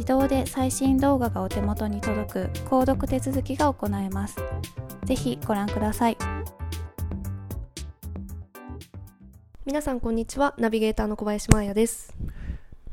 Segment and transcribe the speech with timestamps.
[0.00, 4.36] 自動で最新動画がお手元に届く購読手続きが行えます。
[5.04, 6.16] ぜひご覧ください。
[9.66, 10.54] 皆さんこんにちは。
[10.56, 12.14] ナビゲーターの小林真彩です。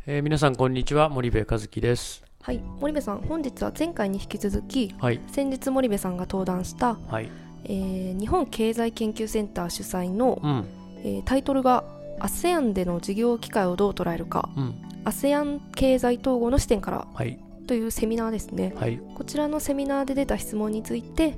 [0.05, 1.07] えー、皆さんこんにちは。
[1.07, 2.25] 森部和樹です。
[2.41, 2.61] はい。
[2.81, 7.29] 森部さん本日は前回に引き続き、はい、先日森部さんが登壇した、はい。
[7.63, 10.65] えー、日本経済研究センター主催の、うん、
[11.05, 11.85] えー、タイトルが
[12.19, 21.37] ASEAN での事業機会をどう捉えるか、うん、ASEAN 経済統合の視点から、はい、というセミナーですね、はい、こちらのセミナーで出た質問について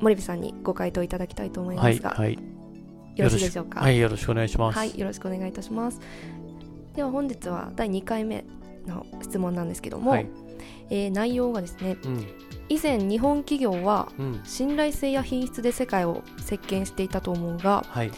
[0.00, 3.80] 森部さんにご回答いただきたいと思いますが、はい、よろしいでしょうか？
[3.80, 4.78] はいよろしくお願いします。
[4.78, 6.00] はいよろしくお願いいたします。
[6.94, 8.44] では本日は第2回目
[8.86, 10.26] の質問なんですけども、はい、
[10.90, 12.26] えー、内容がですね、うん、
[12.68, 14.08] 以前日本企業は
[14.44, 18.10] 信頼性や品質で世界を席巻していたと思うが、はい、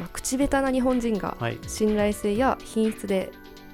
[0.00, 3.30] まあ、口下手な日本人が信頼性や品質で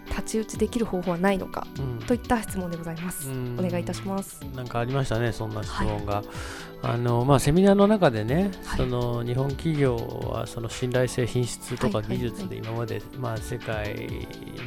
[0.06, 3.28] 太刀打ちできる方法はないのか、うん、といった質問でございます。
[3.59, 4.41] お願いいたします。
[4.54, 6.16] なんかありましたね、そんな質問が。
[6.16, 6.26] はい、
[6.82, 13.94] あのまあ、セミナーの中でね、はい、その日本企業はその信頼性、品質とか技術で今まで、まあ、世界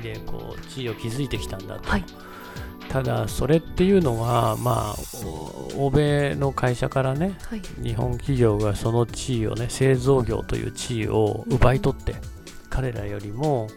[0.04, 1.90] でこう地位を築いてきたんだと。
[1.90, 2.06] はい
[2.90, 4.96] ただそれっていうのは、まあ、
[5.78, 12.20] 欧米の会社からね、はい、日本企業がその地位をね製造業という地位を奪い取って、うん、
[12.70, 13.68] 彼らよりも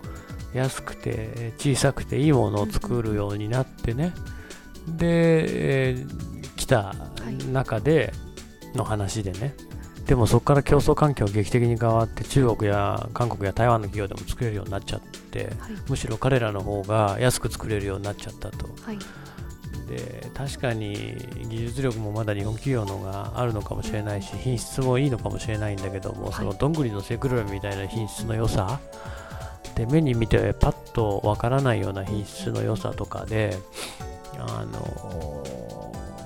[0.54, 4.14] 安くて小さくていいものを作るようになってね、
[4.86, 6.94] で、えー、来た
[7.52, 8.12] 中で
[8.74, 9.54] の話でね、
[10.12, 15.52] でもそこから競争環境が劇的に変わって中国や韓国や台湾の企業でも作れるようになっちゃって、はい、
[15.88, 18.68] むしろ彼らの方が安く作れるようになっちゃったと。
[18.82, 18.98] はい。
[19.88, 21.16] で確かに
[21.48, 28.80] 技術力もまだ日本企業のがあるのかもしれないし品質もいいのかもしれないんだけども、はい、そのどんぐりの背比べみたいな品質の良さ。
[29.76, 33.56] で目に見てパッとわからないような品質の良さとかで
[34.38, 35.42] あの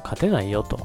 [0.02, 0.76] 勝てないよと、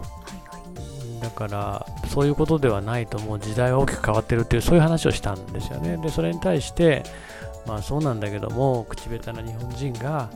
[1.20, 5.96] だからそういうことではないともう時代は大きく変わってるっていうそういう話をしたんですよね。
[5.98, 7.04] でそれに対して
[7.66, 10.30] まあそうなんだけども口下手な日本人が、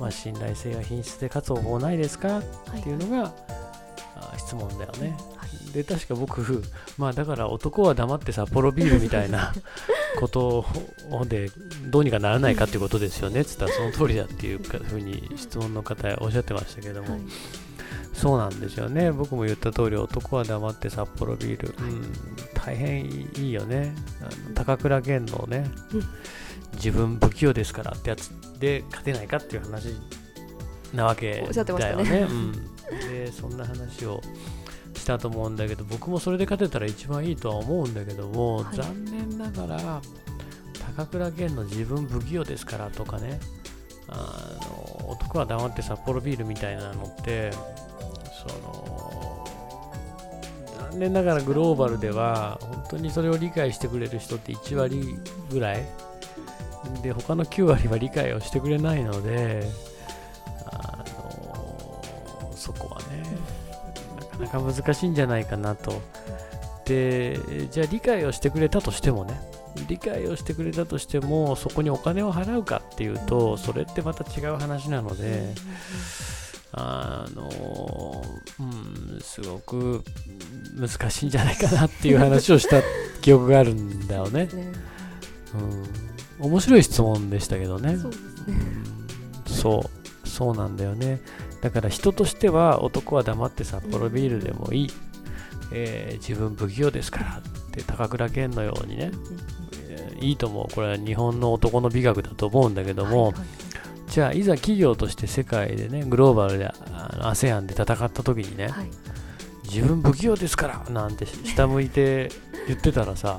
[0.00, 2.38] まあ、信頼性や品質で勝つ方法ないですか？
[2.38, 2.42] っ
[2.82, 3.32] ていうのが、
[4.38, 5.16] 質問だよね、
[5.72, 6.62] で確か僕、
[6.98, 9.52] まあ、だから男は黙って札幌ビールみたいな
[10.18, 10.64] こと
[11.26, 11.50] で
[11.90, 13.42] どうにかならないかっていうことですよね。
[13.42, 17.20] って言ったらその通りだっていうふうに質問の方おっしゃってましたけども、はい、
[18.12, 19.12] そうなんですよね。
[19.12, 22.12] 僕も言った通り男は黙って札幌ビール、はい、うん、
[22.54, 23.94] 大変いいよね。
[24.54, 26.02] 高倉健のね、うん、
[26.74, 29.94] 自分不器用ですからってやつで勝てないかっていう話
[30.94, 32.10] なわけだよね。
[32.10, 32.52] ねうん、
[33.08, 34.20] でそんな話を
[34.94, 40.02] したと思うんだけど僕もそれで勝てたら一番いいとは思うんだけども、はい、残念ながら
[40.96, 43.40] 高倉健の自分不器用ですからとかね
[44.08, 47.50] あの男は黙って札幌ビールみたいなのって
[48.48, 49.46] その
[50.90, 55.02] 残念ながらグローバルでは本当にそれを理解してくれる人って1割
[55.50, 55.86] ぐらい。
[57.02, 59.68] で他の9割は理解をしてくれないので
[60.72, 63.22] あのそこはね
[64.40, 66.00] なかなか難しいんじゃないかなと。
[66.86, 69.38] でじゃあ理解をしてくれたとしてもね
[69.88, 75.54] 理解をしてくれたとしてもそこにお金を払うかっていうとそれってまた違う話なので
[76.72, 78.24] あの
[78.60, 80.04] うんすごく
[80.76, 82.80] 難しいんじゃないかなっていう話をした
[83.20, 84.48] 記憶があるんだよね。
[86.40, 87.96] うん、面白い質問でしたけどね。
[87.96, 88.12] そう
[89.46, 90.00] そう。
[90.28, 91.20] そうなんだよね。
[91.60, 94.90] だから人としては男は黙って札幌ビールでもいい、
[95.72, 99.10] えー、自分不器用ですからって高倉健のようにね、
[99.88, 100.74] えー、いいと思う。
[100.74, 103.44] これは日本の男の美学だと思うんだけども、はいはい、
[104.10, 106.68] じゃあいざ企業として世界でねグローバルで
[107.22, 108.90] ASEAN で戦った時にね、はい、
[109.64, 112.28] 自分不器用ですからなんて下向いて
[112.66, 113.38] 言ってたらさ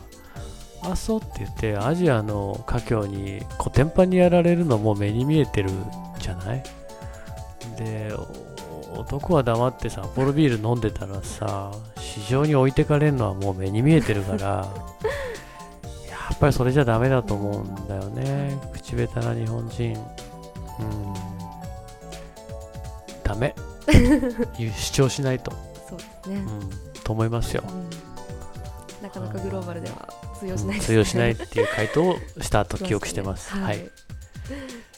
[0.84, 5.70] あそうって言ってアジアの華僑にコテンパンにやられるのも目に見えてる
[6.20, 6.64] じゃない？
[7.78, 8.14] で
[8.96, 14.38] 男は黙ってさアポロビール飲んでたらさ市場に置いてかれるのはもう目に見えてるから
[16.10, 18.58] やっぱりそれじゃダメだと思うんだよね。
[18.74, 19.98] 口下手な日本人
[20.82, 21.14] うん。
[23.24, 23.56] ダメ。
[24.78, 25.52] 主張しないと。
[25.90, 26.70] そうですね、うん、
[27.04, 27.64] と思いますよ、
[29.02, 30.08] なかなかグローバルでは
[30.40, 33.90] 通用しない、ね、通用しないっていう回答をしたと記憶してます、はい。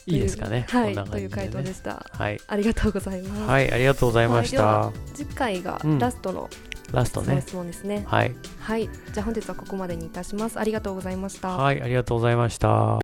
[0.06, 0.16] い。
[0.16, 0.66] いですかね。
[0.68, 2.06] はい、という回答でした。
[2.12, 3.50] はい、ありがとうございます。
[3.50, 4.92] はい、ありがとうございました。
[5.14, 6.48] 次回がラストの、
[6.92, 7.40] ラストね。
[7.40, 8.04] 質問ですね。
[8.06, 8.32] はい。
[8.60, 10.60] はい、じゃあ本日はここまでにいたします。
[10.60, 11.56] ありがとうございました。
[11.56, 13.03] はい、ありがとうございました。